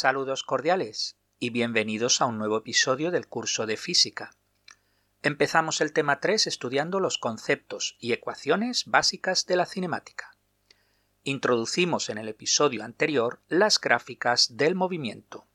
Saludos 0.00 0.44
cordiales 0.44 1.16
y 1.40 1.50
bienvenidos 1.50 2.20
a 2.20 2.26
un 2.26 2.38
nuevo 2.38 2.58
episodio 2.58 3.10
del 3.10 3.26
curso 3.26 3.66
de 3.66 3.76
física. 3.76 4.30
Empezamos 5.22 5.80
el 5.80 5.92
tema 5.92 6.20
3 6.20 6.46
estudiando 6.46 7.00
los 7.00 7.18
conceptos 7.18 7.96
y 7.98 8.12
ecuaciones 8.12 8.84
básicas 8.86 9.44
de 9.46 9.56
la 9.56 9.66
cinemática. 9.66 10.36
Introducimos 11.24 12.10
en 12.10 12.18
el 12.18 12.28
episodio 12.28 12.84
anterior 12.84 13.40
las 13.48 13.80
gráficas 13.80 14.56
del 14.56 14.76
movimiento. 14.76 15.48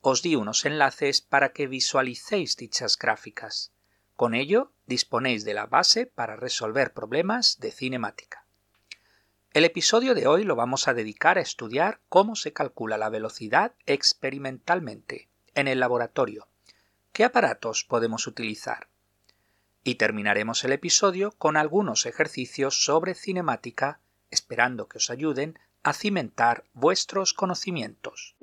Os 0.00 0.22
di 0.22 0.36
unos 0.36 0.64
enlaces 0.64 1.20
para 1.20 1.52
que 1.52 1.66
visualicéis 1.66 2.56
dichas 2.56 2.96
gráficas. 2.96 3.74
Con 4.16 4.32
ello 4.32 4.72
disponéis 4.86 5.44
de 5.44 5.52
la 5.52 5.66
base 5.66 6.06
para 6.06 6.34
resolver 6.34 6.94
problemas 6.94 7.60
de 7.60 7.72
cinemática. 7.72 8.39
El 9.52 9.64
episodio 9.64 10.14
de 10.14 10.28
hoy 10.28 10.44
lo 10.44 10.54
vamos 10.54 10.86
a 10.86 10.94
dedicar 10.94 11.36
a 11.36 11.40
estudiar 11.40 11.98
cómo 12.08 12.36
se 12.36 12.52
calcula 12.52 12.96
la 12.98 13.08
velocidad 13.08 13.74
experimentalmente 13.84 15.28
en 15.56 15.66
el 15.66 15.80
laboratorio, 15.80 16.46
qué 17.12 17.24
aparatos 17.24 17.82
podemos 17.82 18.28
utilizar. 18.28 18.86
Y 19.82 19.96
terminaremos 19.96 20.62
el 20.62 20.70
episodio 20.70 21.32
con 21.32 21.56
algunos 21.56 22.06
ejercicios 22.06 22.84
sobre 22.84 23.16
cinemática, 23.16 23.98
esperando 24.30 24.86
que 24.86 24.98
os 24.98 25.10
ayuden 25.10 25.58
a 25.82 25.94
cimentar 25.94 26.62
vuestros 26.72 27.34
conocimientos. 27.34 28.36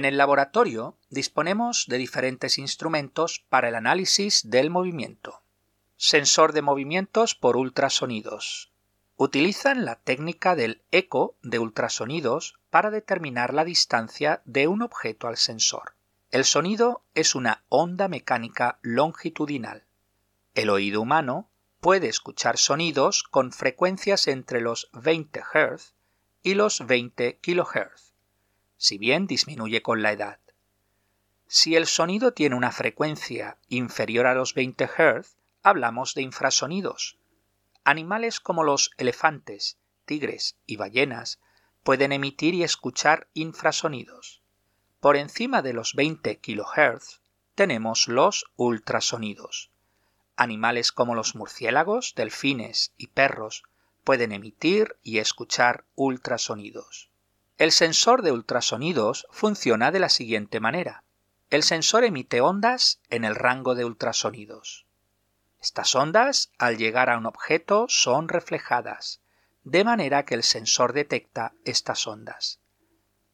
En 0.00 0.06
el 0.06 0.16
laboratorio 0.16 0.96
disponemos 1.10 1.84
de 1.86 1.98
diferentes 1.98 2.56
instrumentos 2.56 3.44
para 3.50 3.68
el 3.68 3.74
análisis 3.74 4.48
del 4.48 4.70
movimiento. 4.70 5.42
Sensor 5.98 6.54
de 6.54 6.62
movimientos 6.62 7.34
por 7.34 7.58
ultrasonidos. 7.58 8.72
Utilizan 9.18 9.84
la 9.84 9.96
técnica 9.96 10.56
del 10.56 10.80
eco 10.90 11.36
de 11.42 11.58
ultrasonidos 11.58 12.58
para 12.70 12.90
determinar 12.90 13.52
la 13.52 13.66
distancia 13.66 14.40
de 14.46 14.68
un 14.68 14.80
objeto 14.80 15.28
al 15.28 15.36
sensor. 15.36 15.92
El 16.30 16.46
sonido 16.46 17.04
es 17.14 17.34
una 17.34 17.64
onda 17.68 18.08
mecánica 18.08 18.78
longitudinal. 18.80 19.84
El 20.54 20.70
oído 20.70 21.02
humano 21.02 21.50
puede 21.82 22.08
escuchar 22.08 22.56
sonidos 22.56 23.22
con 23.22 23.52
frecuencias 23.52 24.28
entre 24.28 24.62
los 24.62 24.88
20 24.94 25.42
Hz 25.42 25.92
y 26.42 26.54
los 26.54 26.86
20 26.86 27.38
kHz 27.42 28.09
si 28.80 28.96
bien 28.96 29.26
disminuye 29.26 29.82
con 29.82 30.00
la 30.00 30.10
edad. 30.10 30.40
Si 31.46 31.76
el 31.76 31.86
sonido 31.86 32.32
tiene 32.32 32.56
una 32.56 32.72
frecuencia 32.72 33.58
inferior 33.68 34.26
a 34.26 34.34
los 34.34 34.54
20 34.54 34.86
Hz, 34.86 35.36
hablamos 35.62 36.14
de 36.14 36.22
infrasonidos. 36.22 37.18
Animales 37.84 38.40
como 38.40 38.64
los 38.64 38.92
elefantes, 38.96 39.76
tigres 40.06 40.56
y 40.64 40.76
ballenas 40.76 41.40
pueden 41.82 42.10
emitir 42.10 42.54
y 42.54 42.62
escuchar 42.62 43.28
infrasonidos. 43.34 44.40
Por 45.00 45.18
encima 45.18 45.60
de 45.60 45.74
los 45.74 45.94
20 45.94 46.38
kHz 46.38 47.20
tenemos 47.54 48.08
los 48.08 48.46
ultrasonidos. 48.56 49.70
Animales 50.36 50.90
como 50.90 51.14
los 51.14 51.34
murciélagos, 51.34 52.14
delfines 52.16 52.94
y 52.96 53.08
perros 53.08 53.62
pueden 54.04 54.32
emitir 54.32 54.96
y 55.02 55.18
escuchar 55.18 55.84
ultrasonidos. 55.96 57.09
El 57.60 57.72
sensor 57.72 58.22
de 58.22 58.32
ultrasonidos 58.32 59.26
funciona 59.30 59.90
de 59.92 59.98
la 59.98 60.08
siguiente 60.08 60.60
manera. 60.60 61.04
El 61.50 61.62
sensor 61.62 62.04
emite 62.04 62.40
ondas 62.40 63.02
en 63.10 63.22
el 63.22 63.34
rango 63.34 63.74
de 63.74 63.84
ultrasonidos. 63.84 64.86
Estas 65.60 65.94
ondas, 65.94 66.52
al 66.56 66.78
llegar 66.78 67.10
a 67.10 67.18
un 67.18 67.26
objeto, 67.26 67.84
son 67.90 68.30
reflejadas, 68.30 69.20
de 69.62 69.84
manera 69.84 70.24
que 70.24 70.36
el 70.36 70.42
sensor 70.42 70.94
detecta 70.94 71.52
estas 71.66 72.06
ondas. 72.06 72.60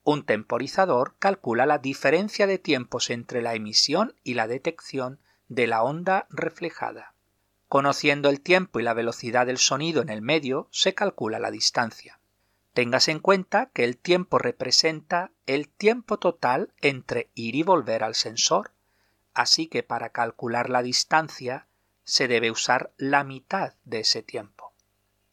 Un 0.02 0.24
temporizador 0.24 1.14
calcula 1.20 1.64
la 1.64 1.78
diferencia 1.78 2.48
de 2.48 2.58
tiempos 2.58 3.10
entre 3.10 3.42
la 3.42 3.54
emisión 3.54 4.16
y 4.24 4.34
la 4.34 4.48
detección 4.48 5.20
de 5.46 5.68
la 5.68 5.84
onda 5.84 6.26
reflejada. 6.30 7.14
Conociendo 7.68 8.28
el 8.28 8.40
tiempo 8.40 8.80
y 8.80 8.82
la 8.82 8.92
velocidad 8.92 9.46
del 9.46 9.58
sonido 9.58 10.02
en 10.02 10.08
el 10.08 10.20
medio, 10.20 10.66
se 10.72 10.94
calcula 10.94 11.38
la 11.38 11.52
distancia. 11.52 12.18
Tengas 12.76 13.08
en 13.08 13.20
cuenta 13.20 13.70
que 13.72 13.84
el 13.84 13.96
tiempo 13.96 14.38
representa 14.38 15.30
el 15.46 15.66
tiempo 15.66 16.18
total 16.18 16.74
entre 16.82 17.30
ir 17.34 17.54
y 17.54 17.62
volver 17.62 18.04
al 18.04 18.14
sensor, 18.14 18.72
así 19.32 19.66
que 19.66 19.82
para 19.82 20.10
calcular 20.10 20.68
la 20.68 20.82
distancia 20.82 21.68
se 22.04 22.28
debe 22.28 22.50
usar 22.50 22.92
la 22.98 23.24
mitad 23.24 23.72
de 23.86 24.00
ese 24.00 24.22
tiempo. 24.22 24.74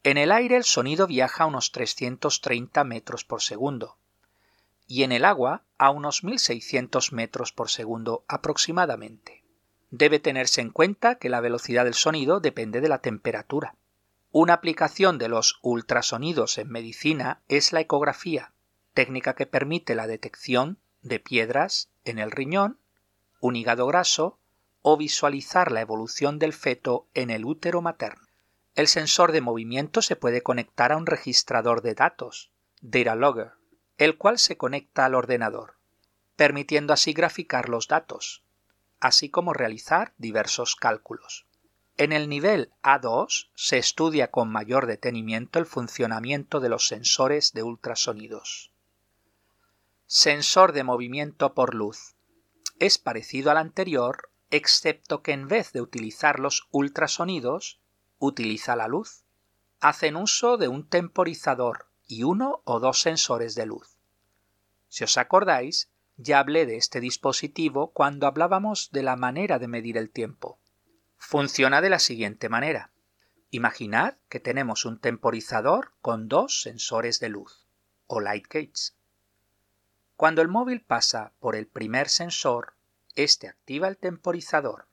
En 0.04 0.16
el 0.16 0.32
aire 0.32 0.56
el 0.56 0.64
sonido 0.64 1.06
viaja 1.06 1.44
a 1.44 1.46
unos 1.46 1.70
330 1.70 2.82
metros 2.84 3.26
por 3.26 3.42
segundo 3.42 3.98
y 4.86 5.02
en 5.02 5.12
el 5.12 5.26
agua 5.26 5.64
a 5.76 5.90
unos 5.90 6.24
1600 6.24 7.12
metros 7.12 7.52
por 7.52 7.68
segundo 7.68 8.24
aproximadamente. 8.26 9.44
Debe 9.90 10.18
tenerse 10.18 10.62
en 10.62 10.70
cuenta 10.70 11.16
que 11.16 11.28
la 11.28 11.42
velocidad 11.42 11.84
del 11.84 11.92
sonido 11.92 12.40
depende 12.40 12.80
de 12.80 12.88
la 12.88 13.02
temperatura. 13.02 13.74
Una 14.36 14.54
aplicación 14.54 15.18
de 15.18 15.28
los 15.28 15.60
ultrasonidos 15.62 16.58
en 16.58 16.68
medicina 16.68 17.40
es 17.46 17.72
la 17.72 17.78
ecografía, 17.78 18.52
técnica 18.92 19.36
que 19.36 19.46
permite 19.46 19.94
la 19.94 20.08
detección 20.08 20.80
de 21.02 21.20
piedras 21.20 21.88
en 22.04 22.18
el 22.18 22.32
riñón, 22.32 22.80
un 23.38 23.54
hígado 23.54 23.86
graso 23.86 24.40
o 24.82 24.96
visualizar 24.96 25.70
la 25.70 25.82
evolución 25.82 26.40
del 26.40 26.52
feto 26.52 27.06
en 27.14 27.30
el 27.30 27.44
útero 27.44 27.80
materno. 27.80 28.26
El 28.74 28.88
sensor 28.88 29.30
de 29.30 29.40
movimiento 29.40 30.02
se 30.02 30.16
puede 30.16 30.42
conectar 30.42 30.90
a 30.90 30.96
un 30.96 31.06
registrador 31.06 31.80
de 31.80 31.94
datos, 31.94 32.50
data 32.80 33.14
logger, 33.14 33.52
el 33.98 34.18
cual 34.18 34.40
se 34.40 34.56
conecta 34.56 35.04
al 35.04 35.14
ordenador, 35.14 35.76
permitiendo 36.34 36.92
así 36.92 37.12
graficar 37.12 37.68
los 37.68 37.86
datos, 37.86 38.42
así 38.98 39.30
como 39.30 39.52
realizar 39.52 40.12
diversos 40.18 40.74
cálculos. 40.74 41.46
En 41.96 42.10
el 42.10 42.28
nivel 42.28 42.72
A2 42.82 43.50
se 43.54 43.78
estudia 43.78 44.32
con 44.32 44.50
mayor 44.50 44.86
detenimiento 44.86 45.60
el 45.60 45.66
funcionamiento 45.66 46.58
de 46.58 46.68
los 46.68 46.88
sensores 46.88 47.52
de 47.52 47.62
ultrasonidos. 47.62 48.72
Sensor 50.06 50.72
de 50.72 50.82
movimiento 50.82 51.54
por 51.54 51.72
luz. 51.72 52.16
Es 52.80 52.98
parecido 52.98 53.52
al 53.52 53.58
anterior, 53.58 54.28
excepto 54.50 55.22
que 55.22 55.30
en 55.30 55.46
vez 55.46 55.72
de 55.72 55.82
utilizar 55.82 56.40
los 56.40 56.66
ultrasonidos, 56.72 57.78
utiliza 58.18 58.74
la 58.74 58.88
luz. 58.88 59.22
Hacen 59.78 60.16
uso 60.16 60.56
de 60.56 60.66
un 60.66 60.88
temporizador 60.88 61.86
y 62.08 62.24
uno 62.24 62.60
o 62.64 62.80
dos 62.80 63.02
sensores 63.02 63.54
de 63.54 63.66
luz. 63.66 63.98
Si 64.88 65.04
os 65.04 65.16
acordáis, 65.16 65.90
ya 66.16 66.40
hablé 66.40 66.66
de 66.66 66.76
este 66.76 66.98
dispositivo 66.98 67.92
cuando 67.92 68.26
hablábamos 68.26 68.90
de 68.90 69.04
la 69.04 69.14
manera 69.14 69.60
de 69.60 69.68
medir 69.68 69.96
el 69.96 70.10
tiempo. 70.10 70.58
Funciona 71.26 71.80
de 71.80 71.88
la 71.88 72.00
siguiente 72.00 72.50
manera. 72.50 72.90
Imaginad 73.50 74.18
que 74.28 74.40
tenemos 74.40 74.84
un 74.84 75.00
temporizador 75.00 75.94
con 76.02 76.28
dos 76.28 76.60
sensores 76.60 77.18
de 77.18 77.30
luz, 77.30 77.66
o 78.06 78.20
light 78.20 78.44
gates. 78.44 78.94
Cuando 80.16 80.42
el 80.42 80.48
móvil 80.48 80.82
pasa 80.82 81.32
por 81.40 81.56
el 81.56 81.66
primer 81.66 82.10
sensor, 82.10 82.74
este 83.16 83.48
activa 83.48 83.88
el 83.88 83.96
temporizador, 83.96 84.86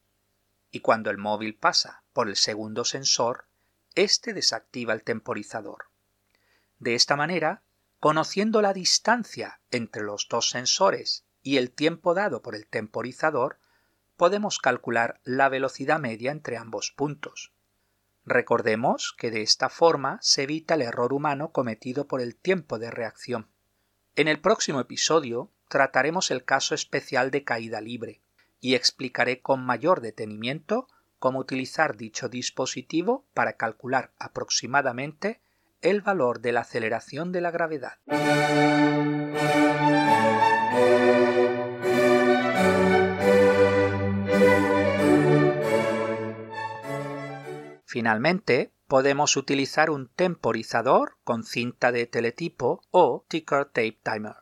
y 0.72 0.80
cuando 0.80 1.10
el 1.10 1.18
móvil 1.18 1.54
pasa 1.54 2.01
por 2.13 2.30
el 2.30 2.38
segundo 2.38 2.86
sensor, 2.86 3.45
este 3.94 4.34
desactiva 4.34 4.94
el 4.94 5.04
temporizador. 5.04 5.89
De 6.80 6.95
esta 6.95 7.18
manera, 7.18 7.62
conociendo 8.00 8.62
la 8.62 8.74
distancia 8.74 9.60
entre 9.69 10.04
los 10.04 10.30
dos 10.30 10.50
sensores 10.50 11.25
y 11.44 11.57
el 11.57 11.72
tiempo 11.72 12.13
dado 12.13 12.42
por 12.42 12.56
el 12.56 12.68
temporizador, 12.68 13.60
podemos 14.22 14.60
calcular 14.60 15.20
la 15.24 15.50
velocidad 15.50 15.98
media 16.00 16.32
entre 16.32 16.56
ambos 16.56 16.94
puntos. 16.96 17.54
Recordemos 18.24 19.16
que 19.18 19.32
de 19.32 19.42
esta 19.42 19.68
forma 19.68 20.20
se 20.22 20.44
evita 20.44 20.76
el 20.76 20.84
error 20.84 21.12
humano 21.12 21.52
cometido 21.52 22.08
por 22.08 22.22
el 22.22 22.36
tiempo 22.36 22.78
de 22.78 22.92
reacción. 22.92 23.48
En 24.16 24.28
el 24.28 24.40
próximo 24.40 24.80
episodio 24.80 25.50
trataremos 25.68 26.30
el 26.30 26.46
caso 26.46 26.76
especial 26.76 27.32
de 27.32 27.44
caída 27.44 27.82
libre 27.82 28.22
y 28.60 28.76
explicaré 28.76 29.42
con 29.42 29.66
mayor 29.66 30.02
detenimiento 30.02 30.88
cómo 31.18 31.40
utilizar 31.40 31.98
dicho 31.98 32.30
dispositivo 32.30 33.26
para 33.34 33.54
calcular 33.54 34.12
aproximadamente 34.20 35.42
el 35.82 36.02
valor 36.02 36.42
de 36.42 36.52
la 36.52 36.60
aceleración 36.60 37.32
de 37.32 37.42
la 37.42 37.50
gravedad. 37.50 37.98
Finalmente, 47.92 48.72
podemos 48.88 49.36
utilizar 49.36 49.90
un 49.90 50.08
temporizador 50.08 51.18
con 51.26 51.44
cinta 51.44 51.92
de 51.92 52.06
teletipo 52.08 52.82
o 52.90 53.26
ticker 53.28 53.66
tape 53.66 54.00
timer. 54.02 54.36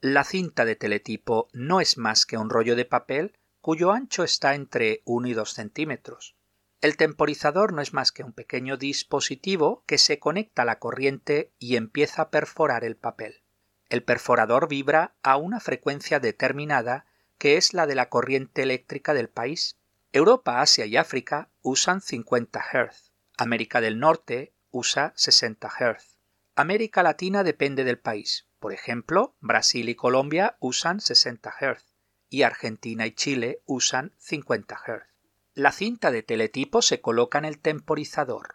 La 0.00 0.24
cinta 0.24 0.64
de 0.64 0.74
teletipo 0.74 1.48
no 1.52 1.82
es 1.82 1.98
más 1.98 2.24
que 2.24 2.38
un 2.38 2.48
rollo 2.48 2.76
de 2.76 2.86
papel 2.86 3.36
cuyo 3.60 3.92
ancho 3.92 4.24
está 4.24 4.54
entre 4.54 5.02
1 5.04 5.28
y 5.28 5.34
2 5.34 5.52
centímetros. 5.52 6.34
El 6.80 6.96
temporizador 6.96 7.74
no 7.74 7.82
es 7.82 7.92
más 7.92 8.10
que 8.10 8.22
un 8.22 8.32
pequeño 8.32 8.78
dispositivo 8.78 9.84
que 9.84 9.98
se 9.98 10.18
conecta 10.18 10.62
a 10.62 10.64
la 10.64 10.78
corriente 10.78 11.52
y 11.58 11.76
empieza 11.76 12.22
a 12.22 12.30
perforar 12.30 12.84
el 12.84 12.96
papel. 12.96 13.42
El 13.90 14.02
perforador 14.02 14.66
vibra 14.66 15.14
a 15.22 15.36
una 15.36 15.60
frecuencia 15.60 16.20
determinada 16.20 17.04
que 17.36 17.58
es 17.58 17.74
la 17.74 17.86
de 17.86 17.96
la 17.96 18.08
corriente 18.08 18.62
eléctrica 18.62 19.12
del 19.12 19.28
país. 19.28 19.76
Europa, 20.14 20.60
Asia 20.60 20.86
y 20.86 20.96
África 20.96 21.50
usan 21.60 22.00
50 22.00 22.60
Hz. 22.60 23.10
América 23.36 23.80
del 23.80 23.98
Norte 23.98 24.54
usa 24.70 25.12
60 25.16 25.68
Hz. 25.68 26.18
América 26.54 27.02
Latina 27.02 27.42
depende 27.42 27.82
del 27.82 27.98
país. 27.98 28.46
Por 28.60 28.72
ejemplo, 28.72 29.34
Brasil 29.40 29.88
y 29.88 29.96
Colombia 29.96 30.56
usan 30.60 31.00
60 31.00 31.50
Hz 31.50 31.96
y 32.28 32.42
Argentina 32.42 33.06
y 33.06 33.10
Chile 33.10 33.60
usan 33.66 34.12
50 34.18 34.76
Hz. 34.76 35.02
La 35.54 35.72
cinta 35.72 36.12
de 36.12 36.22
teletipo 36.22 36.80
se 36.80 37.00
coloca 37.00 37.38
en 37.38 37.46
el 37.46 37.58
temporizador, 37.58 38.54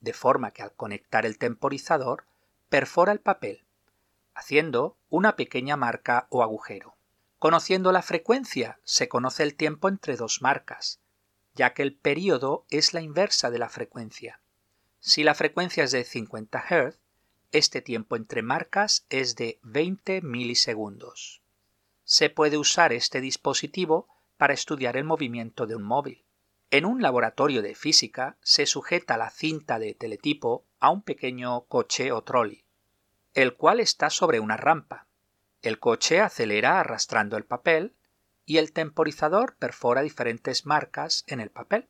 de 0.00 0.12
forma 0.12 0.50
que 0.50 0.60
al 0.60 0.74
conectar 0.74 1.24
el 1.24 1.38
temporizador 1.38 2.26
perfora 2.68 3.12
el 3.12 3.20
papel, 3.20 3.64
haciendo 4.34 4.98
una 5.08 5.36
pequeña 5.36 5.78
marca 5.78 6.26
o 6.28 6.42
agujero. 6.42 6.97
Conociendo 7.38 7.92
la 7.92 8.02
frecuencia, 8.02 8.80
se 8.82 9.08
conoce 9.08 9.44
el 9.44 9.54
tiempo 9.54 9.88
entre 9.88 10.16
dos 10.16 10.42
marcas, 10.42 11.00
ya 11.54 11.72
que 11.72 11.82
el 11.82 11.94
período 11.94 12.66
es 12.70 12.94
la 12.94 13.00
inversa 13.00 13.50
de 13.50 13.58
la 13.58 13.68
frecuencia. 13.68 14.40
Si 14.98 15.22
la 15.22 15.34
frecuencia 15.34 15.84
es 15.84 15.92
de 15.92 16.04
50 16.04 16.58
Hz, 16.68 16.98
este 17.52 17.80
tiempo 17.80 18.16
entre 18.16 18.42
marcas 18.42 19.06
es 19.08 19.36
de 19.36 19.58
20 19.62 20.20
milisegundos. 20.22 21.40
Se 22.04 22.28
puede 22.28 22.58
usar 22.58 22.92
este 22.92 23.20
dispositivo 23.20 24.08
para 24.36 24.54
estudiar 24.54 24.96
el 24.96 25.04
movimiento 25.04 25.66
de 25.66 25.76
un 25.76 25.84
móvil. 25.84 26.24
En 26.70 26.84
un 26.84 27.00
laboratorio 27.02 27.62
de 27.62 27.74
física 27.74 28.36
se 28.42 28.66
sujeta 28.66 29.16
la 29.16 29.30
cinta 29.30 29.78
de 29.78 29.94
teletipo 29.94 30.64
a 30.80 30.90
un 30.90 31.02
pequeño 31.02 31.62
coche 31.66 32.12
o 32.12 32.22
trolley, 32.22 32.64
el 33.34 33.54
cual 33.54 33.80
está 33.80 34.10
sobre 34.10 34.40
una 34.40 34.56
rampa. 34.56 35.07
El 35.62 35.78
coche 35.78 36.20
acelera 36.20 36.80
arrastrando 36.80 37.36
el 37.36 37.44
papel 37.44 37.94
y 38.44 38.58
el 38.58 38.72
temporizador 38.72 39.56
perfora 39.56 40.02
diferentes 40.02 40.66
marcas 40.66 41.24
en 41.26 41.40
el 41.40 41.50
papel. 41.50 41.88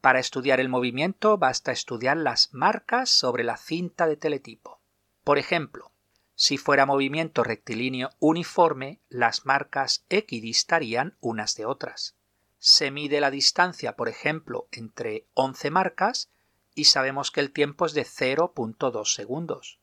Para 0.00 0.18
estudiar 0.18 0.60
el 0.60 0.68
movimiento 0.68 1.36
basta 1.38 1.72
estudiar 1.72 2.16
las 2.16 2.52
marcas 2.54 3.10
sobre 3.10 3.44
la 3.44 3.56
cinta 3.56 4.06
de 4.06 4.16
teletipo. 4.16 4.80
Por 5.24 5.38
ejemplo, 5.38 5.92
si 6.34 6.56
fuera 6.56 6.86
movimiento 6.86 7.44
rectilíneo 7.44 8.10
uniforme, 8.18 9.00
las 9.08 9.44
marcas 9.44 10.04
equidistarían 10.08 11.16
unas 11.20 11.54
de 11.56 11.66
otras 11.66 12.16
se 12.60 12.90
mide 12.90 13.20
la 13.20 13.30
distancia, 13.30 13.96
por 13.96 14.08
ejemplo, 14.08 14.68
entre 14.70 15.26
11 15.32 15.70
marcas 15.70 16.30
y 16.74 16.84
sabemos 16.84 17.30
que 17.30 17.40
el 17.40 17.52
tiempo 17.52 17.86
es 17.86 17.94
de 17.94 18.04
0.2 18.04 19.14
segundos. 19.14 19.79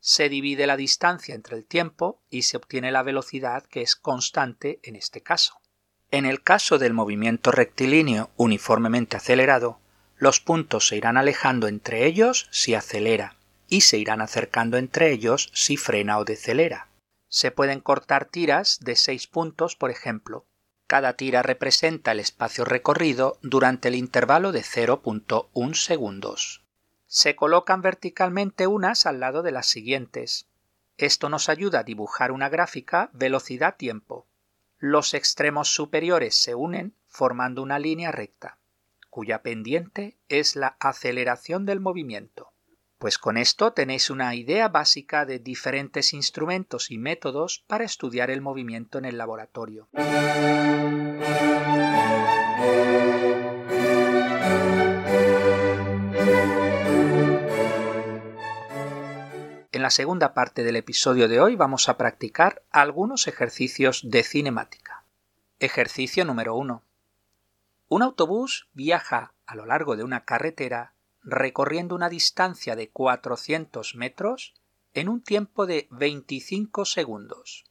Se 0.00 0.28
divide 0.28 0.66
la 0.66 0.76
distancia 0.76 1.34
entre 1.34 1.56
el 1.56 1.66
tiempo 1.66 2.22
y 2.30 2.42
se 2.42 2.56
obtiene 2.56 2.90
la 2.90 3.02
velocidad 3.02 3.64
que 3.64 3.82
es 3.82 3.96
constante 3.96 4.80
en 4.82 4.96
este 4.96 5.22
caso. 5.22 5.60
En 6.10 6.26
el 6.26 6.42
caso 6.42 6.78
del 6.78 6.94
movimiento 6.94 7.52
rectilíneo 7.52 8.30
uniformemente 8.36 9.16
acelerado, 9.16 9.78
los 10.16 10.40
puntos 10.40 10.88
se 10.88 10.96
irán 10.96 11.16
alejando 11.16 11.68
entre 11.68 12.06
ellos 12.06 12.48
si 12.50 12.74
acelera 12.74 13.36
y 13.68 13.82
se 13.82 13.98
irán 13.98 14.20
acercando 14.20 14.76
entre 14.76 15.12
ellos 15.12 15.50
si 15.54 15.76
frena 15.76 16.18
o 16.18 16.24
decelera. 16.24 16.88
Se 17.28 17.52
pueden 17.52 17.80
cortar 17.80 18.24
tiras 18.24 18.80
de 18.80 18.96
6 18.96 19.28
puntos, 19.28 19.76
por 19.76 19.90
ejemplo, 19.90 20.46
cada 20.90 21.12
tira 21.12 21.44
representa 21.44 22.10
el 22.10 22.18
espacio 22.18 22.64
recorrido 22.64 23.38
durante 23.42 23.86
el 23.86 23.94
intervalo 23.94 24.50
de 24.50 24.62
0.1 24.62 25.74
segundos. 25.74 26.59
Se 27.12 27.34
colocan 27.34 27.82
verticalmente 27.82 28.68
unas 28.68 29.04
al 29.04 29.18
lado 29.18 29.42
de 29.42 29.50
las 29.50 29.66
siguientes. 29.66 30.46
Esto 30.96 31.28
nos 31.28 31.48
ayuda 31.48 31.80
a 31.80 31.82
dibujar 31.82 32.30
una 32.30 32.48
gráfica 32.48 33.10
velocidad-tiempo. 33.12 34.28
Los 34.78 35.12
extremos 35.14 35.74
superiores 35.74 36.36
se 36.36 36.54
unen 36.54 36.94
formando 37.08 37.64
una 37.64 37.80
línea 37.80 38.12
recta, 38.12 38.58
cuya 39.08 39.42
pendiente 39.42 40.18
es 40.28 40.54
la 40.54 40.76
aceleración 40.78 41.66
del 41.66 41.80
movimiento. 41.80 42.52
Pues 42.98 43.18
con 43.18 43.38
esto 43.38 43.72
tenéis 43.72 44.08
una 44.10 44.36
idea 44.36 44.68
básica 44.68 45.26
de 45.26 45.40
diferentes 45.40 46.14
instrumentos 46.14 46.92
y 46.92 46.98
métodos 46.98 47.64
para 47.66 47.82
estudiar 47.82 48.30
el 48.30 48.40
movimiento 48.40 48.98
en 48.98 49.06
el 49.06 49.18
laboratorio. 49.18 49.88
La 59.90 59.94
segunda 59.94 60.34
parte 60.34 60.62
del 60.62 60.76
episodio 60.76 61.26
de 61.26 61.40
hoy 61.40 61.56
vamos 61.56 61.88
a 61.88 61.96
practicar 61.96 62.62
algunos 62.70 63.26
ejercicios 63.26 64.02
de 64.04 64.22
cinemática. 64.22 65.02
Ejercicio 65.58 66.24
número 66.24 66.54
1. 66.54 66.84
Un 67.88 68.02
autobús 68.02 68.68
viaja 68.72 69.34
a 69.46 69.56
lo 69.56 69.66
largo 69.66 69.96
de 69.96 70.04
una 70.04 70.24
carretera 70.24 70.94
recorriendo 71.24 71.96
una 71.96 72.08
distancia 72.08 72.76
de 72.76 72.88
400 72.88 73.96
metros 73.96 74.54
en 74.94 75.08
un 75.08 75.22
tiempo 75.22 75.66
de 75.66 75.88
25 75.90 76.84
segundos. 76.84 77.64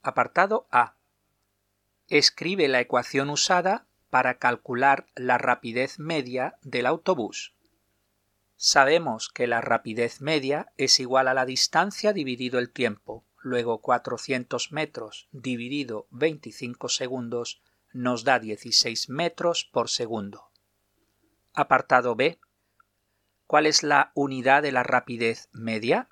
Apartado 0.00 0.68
A. 0.70 0.94
Escribe 2.06 2.68
la 2.68 2.78
ecuación 2.78 3.30
usada 3.30 3.86
para 4.10 4.38
calcular 4.38 5.08
la 5.16 5.38
rapidez 5.38 5.98
media 5.98 6.56
del 6.62 6.86
autobús. 6.86 7.52
Sabemos 8.64 9.28
que 9.28 9.48
la 9.48 9.60
rapidez 9.60 10.20
media 10.20 10.72
es 10.76 11.00
igual 11.00 11.26
a 11.26 11.34
la 11.34 11.44
distancia 11.46 12.12
dividido 12.12 12.60
el 12.60 12.70
tiempo, 12.70 13.26
luego 13.40 13.80
400 13.80 14.70
metros 14.70 15.28
dividido 15.32 16.06
25 16.12 16.88
segundos 16.88 17.60
nos 17.92 18.22
da 18.22 18.38
16 18.38 19.08
metros 19.08 19.64
por 19.64 19.90
segundo. 19.90 20.52
Apartado 21.52 22.14
B. 22.14 22.38
¿Cuál 23.48 23.66
es 23.66 23.82
la 23.82 24.12
unidad 24.14 24.62
de 24.62 24.70
la 24.70 24.84
rapidez 24.84 25.48
media? 25.50 26.08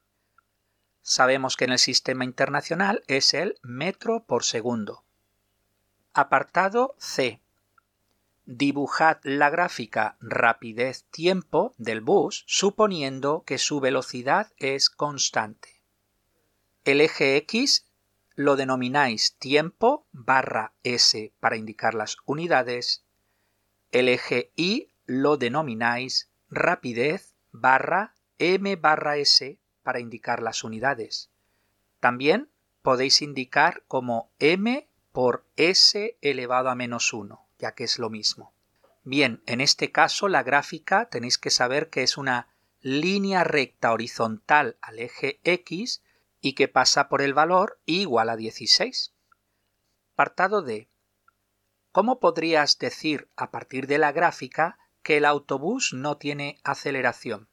Sabemos 1.03 1.57
que 1.57 1.67
en 1.67 1.71
el 1.71 1.79
sistema 1.79 2.25
internacional 2.25 3.05
es 3.07 3.33
el 3.33 3.61
metro 3.63 4.25
por 4.25 4.43
segundo. 4.43 5.05
Apartado 6.15 6.97
C. 6.99 7.41
Dibujad 8.47 9.19
la 9.23 9.51
gráfica 9.51 10.17
rapidez-tiempo 10.21 11.75
del 11.79 12.01
bus 12.01 12.45
suponiendo 12.47 13.43
que 13.47 13.59
su 13.59 13.81
velocidad 13.81 14.53
es 14.57 14.91
constante. 14.91 15.83
El 16.85 17.01
eje 17.01 17.37
X 17.37 17.87
lo 18.35 18.57
denomináis 18.57 19.37
tiempo 19.37 20.07
barra 20.13 20.73
S 20.83 21.33
para 21.41 21.57
indicar 21.57 21.95
las 21.95 22.17
unidades. 22.25 23.05
El 23.93 24.09
eje 24.09 24.51
Y 24.57 24.89
lo 25.07 25.37
denomináis 25.37 26.31
rapidez 26.49 27.35
barra 27.53 28.15
m 28.39 28.77
barra 28.77 29.17
s 29.17 29.59
para 29.83 30.01
indicar 30.01 30.43
las 30.43 30.65
unidades. 30.65 31.31
También 32.01 32.49
podéis 32.83 33.21
indicar 33.23 33.83
como 33.89 34.31
m 34.39 34.89
por 35.13 35.45
s 35.57 36.17
elevado 36.23 36.71
a 36.71 36.75
menos 36.75 37.13
1, 37.13 37.45
ya 37.61 37.73
que 37.73 37.85
es 37.85 37.99
lo 37.99 38.11
mismo. 38.11 38.53
Bien, 39.05 39.43
en 39.47 39.61
este 39.61 39.93
caso 39.93 40.29
la 40.29 40.43
gráfica 40.43 41.09
tenéis 41.09 41.39
que 41.39 41.51
saber 41.51 41.91
que 41.91 42.03
es 42.03 42.17
una 42.17 42.49
línea 42.81 43.45
recta 43.45 43.93
horizontal 43.93 44.77
al 44.81 44.99
eje 44.99 45.41
x 45.45 46.03
y 46.41 46.55
que 46.55 46.69
pasa 46.69 47.09
por 47.09 47.23
el 47.23 47.35
valor 47.35 47.81
igual 47.85 48.31
a 48.31 48.37
16. 48.37 49.13
Apartado 50.15 50.63
D. 50.63 50.89
¿Cómo 51.93 52.21
podrías 52.21 52.79
decir 52.79 53.31
a 53.37 53.51
partir 53.51 53.87
de 53.87 53.99
la 53.99 54.13
gráfica 54.13 54.79
que 55.03 55.17
el 55.17 55.25
autobús 55.25 55.93
no 55.93 56.19
tiene 56.19 56.61
aceleración, 56.63 57.49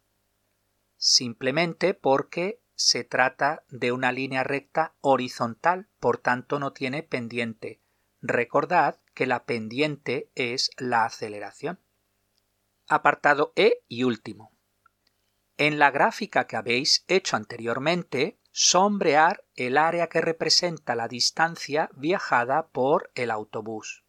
simplemente 0.98 1.94
porque 1.94 2.62
se 2.76 3.04
trata 3.04 3.64
de 3.70 3.92
una 3.92 4.12
línea 4.12 4.44
recta 4.44 4.94
horizontal, 5.02 5.88
por 6.00 6.18
tanto 6.18 6.60
no 6.60 6.74
tiene 6.74 7.04
pendiente. 7.04 7.82
Recordad 8.22 9.00
que 9.18 9.26
la 9.26 9.46
pendiente 9.46 10.30
es 10.36 10.70
la 10.78 11.04
aceleración. 11.04 11.80
Apartado 12.88 13.52
E 13.56 13.82
y 13.88 14.04
último. 14.04 14.52
En 15.58 15.80
la 15.80 15.90
gráfica 15.90 16.46
que 16.46 16.56
habéis 16.56 17.04
hecho 17.08 17.36
anteriormente, 17.36 18.38
sombrear 18.52 19.44
el 19.56 19.80
área 19.80 20.06
que 20.06 20.22
representa 20.22 20.94
la 20.94 21.08
distancia 21.08 21.90
viajada 21.96 22.68
por 22.68 23.10
el 23.16 23.32
autobús. 23.32 24.04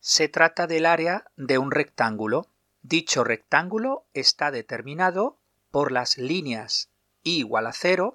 Se 0.00 0.28
trata 0.28 0.66
del 0.66 0.84
área 0.84 1.24
de 1.36 1.56
un 1.56 1.70
rectángulo. 1.70 2.48
Dicho 2.82 3.24
rectángulo 3.24 4.04
está 4.12 4.50
determinado 4.50 5.38
por 5.70 5.90
las 5.90 6.18
líneas 6.18 6.90
igual 7.22 7.66
a 7.66 7.72
0, 7.72 8.12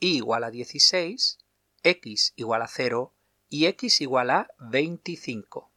y 0.00 0.16
igual 0.16 0.42
a 0.42 0.50
16, 0.50 1.38
x 1.84 2.32
igual 2.34 2.62
a 2.62 2.66
0 2.66 3.14
y 3.48 3.66
x 3.66 4.00
igual 4.00 4.30
a 4.30 4.48
25. 4.58 5.70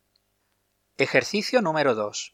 Ejercicio 0.97 1.61
número 1.61 1.95
2. 1.95 2.33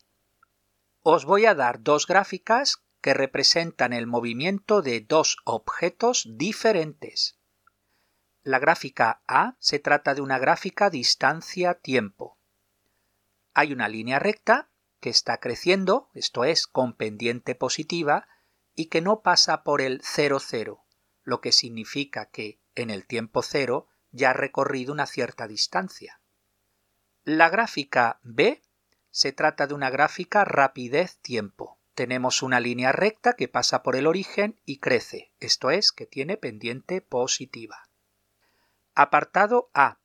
Os 1.04 1.26
voy 1.26 1.46
a 1.46 1.54
dar 1.54 1.82
dos 1.82 2.08
gráficas 2.08 2.84
que 3.02 3.14
representan 3.14 3.94
el 3.94 4.08
movimiento 4.08 4.82
de 4.82 5.02
dos 5.02 5.38
objetos 5.46 6.28
diferentes. 6.38 7.38
La 8.44 8.60
gráfica 8.60 9.22
A 9.28 9.56
se 9.60 9.80
trata 9.80 10.16
de 10.16 10.22
una 10.22 10.40
gráfica 10.40 10.90
distancia-tiempo. 10.90 12.38
Hay 13.54 13.74
una 13.74 13.88
línea 13.88 14.20
recta 14.20 14.70
que 15.00 15.10
está 15.10 15.40
creciendo, 15.40 16.10
esto 16.14 16.46
es, 16.46 16.66
con 16.66 16.94
pendiente 16.94 17.54
positiva, 17.54 18.28
y 18.76 18.86
que 18.86 19.02
no 19.02 19.22
pasa 19.22 19.64
por 19.64 19.82
el 19.82 20.02
0, 20.04 20.40
0, 20.40 20.84
lo 21.24 21.42
que 21.42 21.52
significa 21.52 22.26
que 22.30 22.60
en 22.76 22.90
el 22.90 23.06
tiempo 23.06 23.42
cero 23.42 23.88
ya 24.18 24.32
ha 24.32 24.34
recorrido 24.34 24.92
una 24.92 25.06
cierta 25.06 25.48
distancia. 25.48 26.20
La 27.24 27.50
gráfica 27.50 28.20
B 28.24 28.62
se 29.12 29.32
trata 29.32 29.68
de 29.68 29.74
una 29.74 29.90
gráfica 29.90 30.44
rapidez-tiempo. 30.44 31.78
Tenemos 31.94 32.44
una 32.44 32.60
línea 32.60 32.92
recta 32.92 33.34
que 33.34 33.48
pasa 33.48 33.82
por 33.82 33.96
el 33.96 34.06
origen 34.06 34.60
y 34.66 34.78
crece, 34.78 35.32
esto 35.40 35.72
es, 35.72 35.92
que 35.92 36.06
tiene 36.06 36.38
pendiente 36.38 37.02
positiva. 37.02 37.90
Apartado 38.94 39.70
A. 39.74 40.00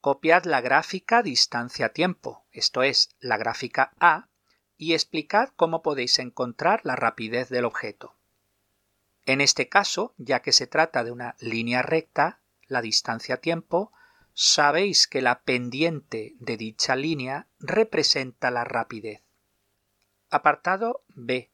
Copiad 0.00 0.44
la 0.44 0.60
gráfica 0.60 1.22
distancia-tiempo, 1.22 2.44
esto 2.52 2.82
es, 2.82 3.16
la 3.20 3.36
gráfica 3.36 3.92
A, 3.98 4.28
y 4.76 4.92
explicad 4.92 5.48
cómo 5.56 5.82
podéis 5.82 6.18
encontrar 6.18 6.80
la 6.84 6.96
rapidez 6.96 7.48
del 7.48 7.64
objeto. 7.64 8.14
En 9.26 9.40
este 9.40 9.68
caso, 9.68 10.14
ya 10.18 10.42
que 10.42 10.52
se 10.52 10.66
trata 10.66 11.04
de 11.04 11.10
una 11.10 11.36
línea 11.40 11.82
recta, 11.82 12.40
la 12.74 12.82
distancia-tiempo, 12.82 13.92
sabéis 14.34 15.06
que 15.06 15.22
la 15.22 15.40
pendiente 15.42 16.34
de 16.40 16.56
dicha 16.58 16.96
línea 16.96 17.46
representa 17.60 18.50
la 18.50 18.64
rapidez. 18.64 19.22
Apartado 20.28 21.04
B. 21.08 21.50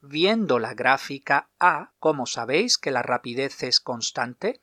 Viendo 0.00 0.58
la 0.60 0.74
gráfica 0.74 1.50
A, 1.58 1.92
¿cómo 1.98 2.26
sabéis 2.26 2.78
que 2.78 2.92
la 2.92 3.02
rapidez 3.02 3.62
es 3.64 3.80
constante? 3.80 4.62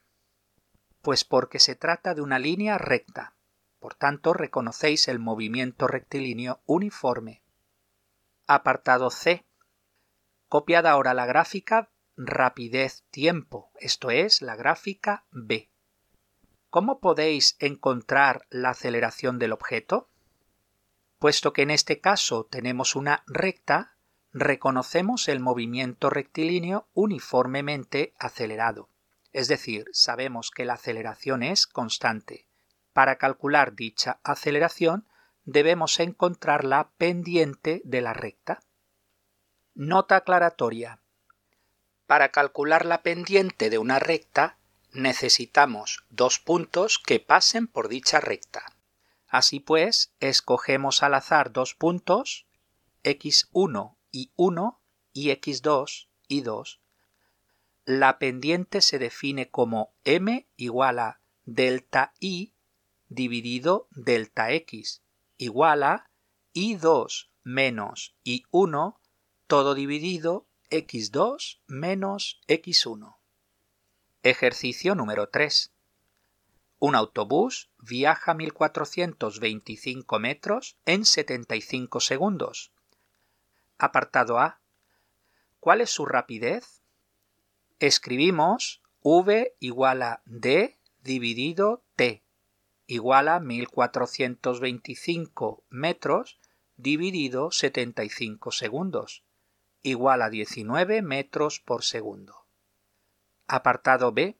Pues 1.01 1.25
porque 1.25 1.59
se 1.59 1.75
trata 1.75 2.13
de 2.13 2.21
una 2.21 2.39
línea 2.39 2.77
recta. 2.77 3.35
Por 3.79 3.95
tanto, 3.95 4.33
reconocéis 4.33 5.07
el 5.09 5.19
movimiento 5.19 5.87
rectilíneo 5.87 6.61
uniforme. 6.65 7.41
Apartado 8.47 9.09
C. 9.09 9.45
Copiad 10.47 10.87
ahora 10.87 11.13
la 11.13 11.25
gráfica 11.25 11.89
rapidez-tiempo, 12.21 13.71
esto 13.79 14.11
es, 14.11 14.41
la 14.41 14.57
gráfica 14.57 15.25
B. 15.31 15.69
¿Cómo 16.69 16.99
podéis 16.99 17.55
encontrar 17.59 18.45
la 18.49 18.71
aceleración 18.71 19.39
del 19.39 19.53
objeto? 19.53 20.09
Puesto 21.17 21.53
que 21.53 21.61
en 21.61 21.71
este 21.71 22.01
caso 22.01 22.43
tenemos 22.43 22.97
una 22.97 23.23
recta, 23.25 23.95
reconocemos 24.33 25.29
el 25.29 25.39
movimiento 25.39 26.09
rectilíneo 26.09 26.89
uniformemente 26.93 28.13
acelerado. 28.19 28.89
Es 29.31 29.47
decir, 29.47 29.85
sabemos 29.93 30.51
que 30.51 30.65
la 30.65 30.73
aceleración 30.73 31.41
es 31.41 31.67
constante. 31.67 32.47
Para 32.91 33.17
calcular 33.17 33.75
dicha 33.75 34.19
aceleración 34.23 35.07
debemos 35.45 35.99
encontrar 36.01 36.65
la 36.65 36.89
pendiente 36.97 37.81
de 37.85 38.01
la 38.01 38.13
recta. 38.13 38.59
Nota 39.73 40.17
aclaratoria. 40.17 41.01
Para 42.09 42.29
calcular 42.29 42.87
la 42.87 43.03
pendiente 43.03 43.69
de 43.69 43.77
una 43.77 43.99
recta 43.99 44.57
necesitamos 44.91 46.05
dos 46.09 46.39
puntos 46.39 46.97
que 46.97 47.19
pasen 47.19 47.67
por 47.67 47.87
dicha 47.87 48.19
recta. 48.19 48.65
Así 49.27 49.59
pues, 49.59 50.11
escogemos 50.19 51.03
al 51.03 51.13
azar 51.13 51.51
dos 51.51 51.75
puntos, 51.75 52.47
x1 53.03 53.95
y 54.11 54.31
1 54.37 54.81
y 55.13 55.29
x2 55.29 56.07
y 56.27 56.41
2. 56.41 56.81
La 57.85 58.17
pendiente 58.17 58.81
se 58.81 58.97
define 58.97 59.51
como 59.51 59.93
m 60.03 60.47
igual 60.57 60.97
a 60.97 61.21
delta 61.45 62.15
i 62.19 62.55
dividido 63.07 63.87
delta 63.91 64.49
x 64.53 65.03
igual 65.37 65.83
a 65.83 66.09
i2 66.55 67.29
menos 67.43 68.15
i1 68.25 68.97
todo 69.45 69.75
dividido 69.75 70.49
x2 70.71 71.61
menos 71.65 72.39
x1. 72.47 73.15
Ejercicio 74.21 74.93
número 74.93 75.29
3. 75.29 75.73
Un 76.77 76.93
autobús 76.93 77.71
viaja 77.79 78.35
1425 78.35 80.19
metros 80.19 80.77
en 80.85 81.05
75 81.05 82.01
segundos. 82.01 82.71
Apartado 83.79 84.38
A. 84.38 84.61
¿Cuál 85.59 85.81
es 85.81 85.89
su 85.89 86.05
rapidez? 86.05 86.83
Escribimos 87.79 88.83
v 89.01 89.55
igual 89.59 90.03
a 90.03 90.21
d 90.25 90.77
dividido 91.01 91.81
t 91.95 92.21
igual 92.85 93.27
a 93.27 93.39
1425 93.39 95.63
metros 95.69 96.39
dividido 96.77 97.49
75 97.49 98.51
segundos 98.51 99.23
igual 99.81 100.21
a 100.21 100.29
19 100.29 101.01
metros 101.01 101.59
por 101.59 101.83
segundo. 101.83 102.45
Apartado 103.48 104.12
B. 104.12 104.38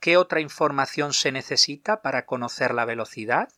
¿Qué 0.00 0.16
otra 0.16 0.40
información 0.40 1.12
se 1.12 1.32
necesita 1.32 2.02
para 2.02 2.26
conocer 2.26 2.74
la 2.74 2.84
velocidad? 2.84 3.48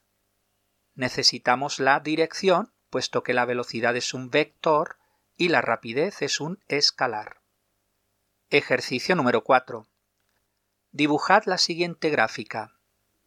Necesitamos 0.94 1.80
la 1.80 2.00
dirección, 2.00 2.72
puesto 2.90 3.22
que 3.22 3.34
la 3.34 3.44
velocidad 3.44 3.96
es 3.96 4.14
un 4.14 4.30
vector 4.30 4.96
y 5.36 5.48
la 5.48 5.60
rapidez 5.60 6.22
es 6.22 6.40
un 6.40 6.62
escalar. 6.68 7.40
Ejercicio 8.50 9.14
número 9.14 9.44
4. 9.44 9.86
Dibujad 10.92 11.44
la 11.44 11.58
siguiente 11.58 12.08
gráfica. 12.08 12.74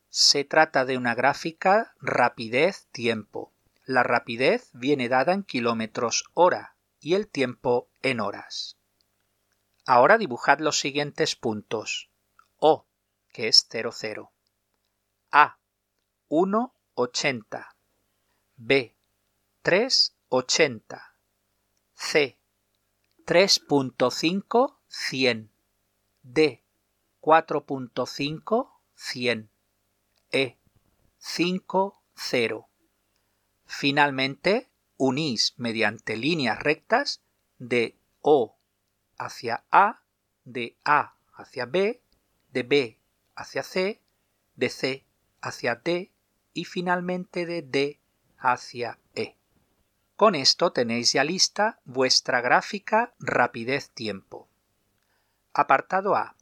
Se 0.09 0.43
trata 0.43 0.83
de 0.83 0.97
una 0.97 1.15
gráfica 1.15 1.93
rapidez-tiempo. 2.01 3.53
La 3.85 4.03
rapidez 4.03 4.69
viene 4.73 5.09
dada 5.09 5.33
en 5.33 5.43
kilómetros 5.43 6.25
hora 6.33 6.75
y 7.01 7.15
el 7.15 7.27
tiempo 7.27 7.89
en 8.01 8.21
horas. 8.21 8.77
Ahora 9.85 10.17
dibujad 10.17 10.59
los 10.59 10.79
siguientes 10.79 11.35
puntos. 11.35 12.09
O, 12.57 12.85
que 13.33 13.47
es 13.47 13.67
0, 13.69 13.91
0. 13.91 14.31
A, 15.31 15.57
1, 16.29 16.73
80. 16.93 17.75
B, 18.55 18.95
3, 19.63 20.15
80. 20.29 21.15
C, 21.95 22.37
3.5, 23.25 24.77
100. 24.87 25.51
D, 26.23 26.63
4.5, 27.21 28.71
100. 28.95 29.49
E, 30.31 30.57
5, 31.17 32.03
0. 32.15 32.69
Finalmente, 33.65 34.70
unís 35.01 35.55
mediante 35.57 36.15
líneas 36.15 36.59
rectas 36.59 37.23
de 37.57 37.97
O 38.21 38.55
hacia 39.17 39.65
A, 39.71 40.03
de 40.45 40.77
A 40.85 41.15
hacia 41.33 41.65
B, 41.65 42.03
de 42.51 42.61
B 42.61 42.99
hacia 43.35 43.63
C, 43.63 43.99
de 44.55 44.69
C 44.69 45.07
hacia 45.41 45.73
D 45.73 46.11
y 46.53 46.65
finalmente 46.65 47.47
de 47.47 47.63
D 47.63 47.99
hacia 48.37 48.99
E. 49.15 49.37
Con 50.15 50.35
esto 50.35 50.71
tenéis 50.71 51.13
ya 51.13 51.23
lista 51.23 51.79
vuestra 51.83 52.41
gráfica 52.41 53.15
rapidez-tiempo. 53.17 54.49
Apartado 55.51 56.15
A. 56.15 56.35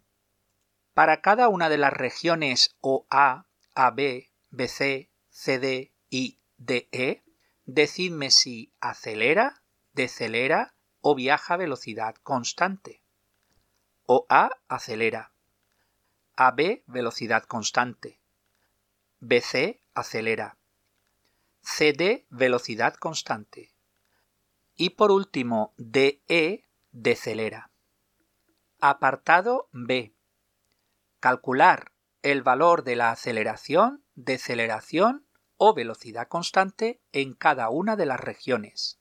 Para 0.93 1.21
cada 1.21 1.47
una 1.47 1.69
de 1.69 1.77
las 1.77 1.93
regiones 1.93 2.75
OA, 2.81 3.45
AB, 3.73 4.27
BC, 4.49 5.09
CD 5.29 5.93
y 6.09 6.39
DE, 6.57 7.23
decidme 7.73 8.31
si 8.31 8.73
acelera, 8.79 9.61
decelera 9.93 10.73
o 11.01 11.13
viaja 11.15 11.53
a 11.53 11.57
velocidad 11.57 12.15
constante. 12.15 13.03
O 14.05 14.25
A 14.29 14.49
acelera. 14.67 15.31
AB 16.35 16.83
velocidad 16.87 17.43
constante. 17.43 18.19
BC 19.19 19.81
acelera. 19.93 20.57
CD 21.61 22.25
velocidad 22.29 22.95
constante. 22.95 23.75
Y 24.75 24.91
por 24.91 25.11
último, 25.11 25.73
DE 25.77 26.65
decelera. 26.91 27.69
Apartado 28.79 29.69
B. 29.73 30.15
Calcular 31.19 31.91
el 32.23 32.41
valor 32.41 32.83
de 32.83 32.95
la 32.95 33.11
aceleración, 33.11 34.03
deceleración 34.15 35.28
o 35.59 35.73
velocidad 35.73 36.29
constante 36.29 37.01
en 37.11 37.33
cada 37.33 37.69
una 37.69 37.95
de 37.97 38.07
las 38.07 38.19
regiones. 38.19 38.97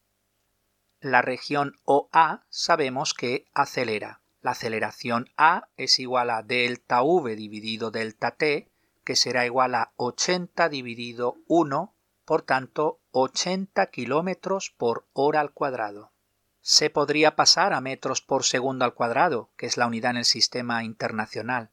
La 1.01 1.23
región 1.23 1.77
OA 1.85 2.45
sabemos 2.51 3.15
que 3.15 3.47
acelera. 3.55 4.21
La 4.43 4.51
aceleración 4.51 5.31
A 5.37 5.69
es 5.77 6.01
igual 6.01 6.31
a 6.31 6.43
delta 6.43 7.03
V 7.03 7.37
dividido 7.37 7.93
delta 7.93 8.33
T, 8.33 8.69
que 9.05 9.15
será 9.15 9.47
igual 9.47 9.77
a 9.77 9.93
80 9.97 10.69
dividido 10.69 11.37
1 11.47 11.95
por 12.25 12.43
tanto 12.43 13.01
80 13.13 13.87
kilómetros 13.87 14.75
por 14.77 15.07
hora 15.13 15.41
al 15.41 15.53
cuadrado. 15.53 16.13
Se 16.61 16.91
podría 16.91 17.37
pasar 17.37 17.73
a 17.73 17.81
metros 17.81 18.21
por 18.21 18.45
segundo 18.45 18.85
al 18.85 18.95
cuadrado, 18.95 19.51
que 19.57 19.67
es 19.67 19.77
la 19.77 19.87
unidad 19.87 20.11
en 20.11 20.19
el 20.19 20.25
sistema 20.25 20.83
internacional. 20.83 21.71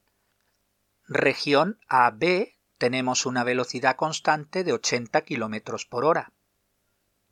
Región 1.08 1.80
AB 1.88 2.55
tenemos 2.78 3.26
una 3.26 3.44
velocidad 3.44 3.96
constante 3.96 4.64
de 4.64 4.72
80 4.72 5.22
kilómetros 5.22 5.86
por 5.86 6.04
hora. 6.04 6.32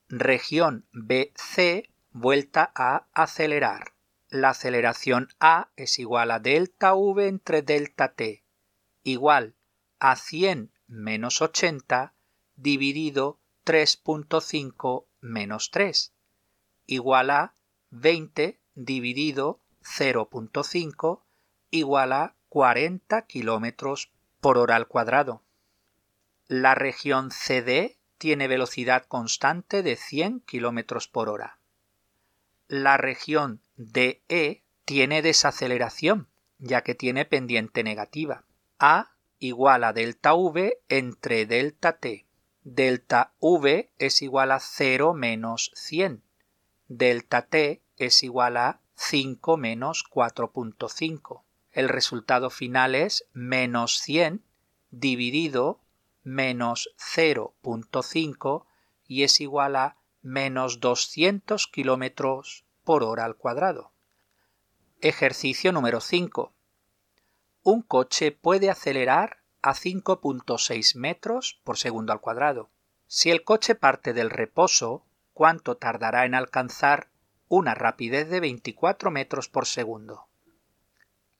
Región 0.08 0.86
BC 0.92 1.90
vuelta 2.12 2.72
a 2.74 3.06
acelerar. 3.12 3.94
La 4.28 4.50
aceleración 4.50 5.28
A 5.40 5.68
es 5.76 5.98
igual 5.98 6.30
a 6.30 6.40
delta 6.40 6.94
V 6.94 7.28
entre 7.28 7.62
delta 7.62 8.14
T, 8.14 8.44
igual 9.02 9.54
a 9.98 10.16
100 10.16 10.72
menos 10.86 11.40
80 11.40 12.14
dividido 12.56 13.38
3.5 13.64 15.06
menos 15.20 15.70
3, 15.70 16.12
igual 16.86 17.30
a 17.30 17.54
20 17.90 18.60
dividido 18.74 19.60
0.5 19.82 21.22
igual 21.70 22.12
a 22.12 22.36
40 22.48 23.22
kilómetros 23.26 24.12
por 24.44 24.58
hora 24.58 24.76
al 24.76 24.88
cuadrado. 24.88 25.40
La 26.48 26.74
región 26.74 27.30
CD 27.30 27.96
tiene 28.18 28.46
velocidad 28.46 29.06
constante 29.06 29.82
de 29.82 29.96
100 29.96 30.40
kilómetros 30.40 31.08
por 31.08 31.30
hora. 31.30 31.56
La 32.68 32.98
región 32.98 33.62
DE 33.76 34.62
tiene 34.84 35.22
desaceleración, 35.22 36.28
ya 36.58 36.82
que 36.82 36.94
tiene 36.94 37.24
pendiente 37.24 37.82
negativa. 37.84 38.44
A 38.78 39.12
igual 39.38 39.82
a 39.82 39.94
delta 39.94 40.34
V 40.34 40.78
entre 40.90 41.46
delta 41.46 41.96
T. 41.96 42.26
Delta 42.64 43.32
V 43.40 43.88
es 43.96 44.20
igual 44.20 44.52
a 44.52 44.60
0 44.60 45.14
menos 45.14 45.70
100. 45.74 46.22
Delta 46.88 47.46
T 47.46 47.80
es 47.96 48.22
igual 48.22 48.58
a 48.58 48.82
5 48.94 49.56
menos 49.56 50.04
4.5. 50.04 51.44
El 51.74 51.88
resultado 51.88 52.48
final 52.48 52.94
es 52.94 53.26
menos 53.32 54.00
100 54.00 54.42
dividido 54.90 55.80
menos 56.22 56.94
0.5 56.98 58.64
y 59.06 59.24
es 59.24 59.40
igual 59.40 59.76
a 59.76 59.96
menos 60.22 60.80
200 60.80 61.66
kilómetros 61.66 62.64
por 62.84 63.02
hora 63.02 63.26
al 63.26 63.36
cuadrado. 63.36 63.92
Ejercicio 65.02 65.72
número 65.72 66.00
5 66.00 66.54
un 67.64 67.80
coche 67.80 68.30
puede 68.30 68.68
acelerar 68.68 69.38
a 69.62 69.72
5.6 69.72 70.96
metros 70.96 71.62
por 71.64 71.78
segundo 71.78 72.12
al 72.12 72.20
cuadrado. 72.20 72.68
Si 73.06 73.30
el 73.30 73.42
coche 73.42 73.74
parte 73.74 74.12
del 74.12 74.28
reposo, 74.28 75.06
¿cuánto 75.32 75.78
tardará 75.78 76.26
en 76.26 76.34
alcanzar 76.34 77.08
una 77.48 77.74
rapidez 77.74 78.28
de 78.28 78.40
24 78.40 79.10
metros 79.10 79.48
por 79.48 79.64
segundo? 79.64 80.28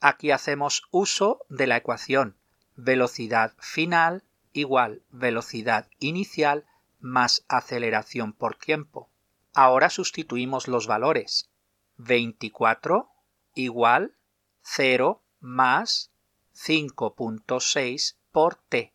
Aquí 0.06 0.32
hacemos 0.32 0.82
uso 0.90 1.46
de 1.48 1.66
la 1.66 1.78
ecuación 1.78 2.36
velocidad 2.76 3.54
final 3.56 4.22
igual 4.52 5.00
velocidad 5.08 5.88
inicial 5.98 6.66
más 7.00 7.46
aceleración 7.48 8.34
por 8.34 8.54
tiempo. 8.54 9.08
Ahora 9.54 9.88
sustituimos 9.88 10.68
los 10.68 10.86
valores. 10.86 11.48
24 11.96 13.08
igual 13.54 14.14
0 14.60 15.22
más 15.40 16.10
5.6 16.54 18.16
por 18.30 18.56
t. 18.56 18.92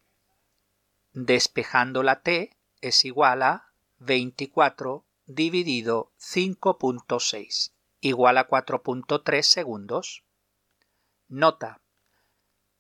Despejando 1.14 2.04
la 2.04 2.22
t 2.22 2.56
es 2.82 3.04
igual 3.04 3.42
a 3.42 3.72
24 3.98 5.04
dividido 5.26 6.12
5.6 6.20 7.72
igual 8.00 8.38
a 8.38 8.48
4.3 8.48 9.42
segundos. 9.42 10.24
Nota. 11.30 11.80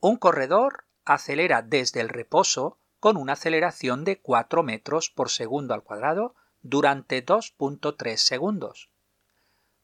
Un 0.00 0.16
corredor 0.16 0.84
acelera 1.04 1.62
desde 1.62 2.00
el 2.00 2.08
reposo 2.08 2.78
con 3.00 3.16
una 3.16 3.34
aceleración 3.34 4.04
de 4.04 4.20
4 4.20 4.62
metros 4.62 5.10
por 5.10 5.30
segundo 5.30 5.74
al 5.74 5.82
cuadrado 5.82 6.34
durante 6.62 7.24
2.3 7.24 8.16
segundos. 8.16 8.90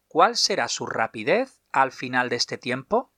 ¿Cuál 0.09 0.37
será 0.37 0.69
su 0.69 0.87
rapidez 0.87 1.61
al 1.73 1.93
final 1.93 2.29
de 2.29 2.37
este 2.37 2.59
tiempo? 2.59 3.11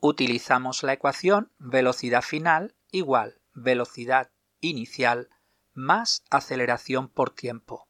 Utilizamos 0.00 0.82
la 0.82 0.92
ecuación 0.92 1.52
velocidad 1.58 2.22
final 2.22 2.74
igual 2.90 3.40
velocidad 3.54 4.30
inicial 4.60 5.30
más 5.74 6.24
aceleración 6.30 7.08
por 7.08 7.30
tiempo, 7.30 7.87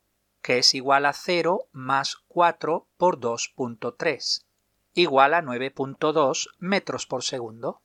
que 0.49 0.57
es 0.57 0.75
igual 0.75 1.05
a 1.05 1.13
0 1.13 1.69
más 1.73 2.17
4 2.27 2.89
por 2.97 3.21
2.3, 3.21 4.47
igual 4.95 5.35
a 5.35 5.43
9.2 5.43 6.49
metros 6.59 7.05
por 7.05 7.23
segundo. 7.23 7.83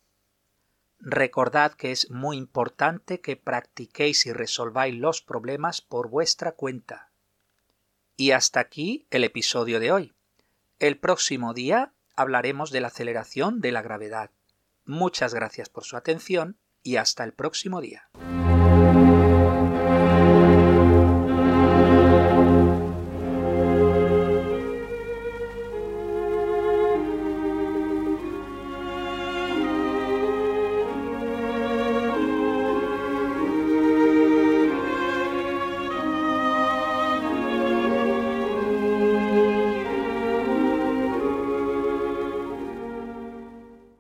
Recordad 0.98 1.74
que 1.74 1.92
es 1.92 2.10
muy 2.10 2.38
importante 2.38 3.20
que 3.20 3.36
practiquéis 3.36 4.26
y 4.28 4.32
resolváis 4.32 4.96
los 4.96 5.22
problemas 5.22 5.82
por 5.82 6.08
vuestra 6.08 6.54
cuenta. 6.54 7.12
Y 8.16 8.32
hasta 8.32 8.62
aquí 8.62 9.08
el 9.12 9.26
episodio 9.26 9.82
de 9.82 9.92
hoy. 9.92 10.14
El 10.80 10.98
próximo 10.98 11.54
día 11.54 11.92
hablaremos 12.16 12.72
de 12.72 12.80
la 12.80 12.88
aceleración 12.88 13.60
de 13.60 13.74
la 13.74 13.82
gravedad. 13.82 14.32
Muchas 14.86 15.34
gracias 15.34 15.68
por 15.68 15.84
su 15.84 15.98
atención 15.98 16.56
y 16.82 16.96
hasta 16.96 17.26
el 17.26 17.34
próximo 17.34 17.82
día. 17.82 18.08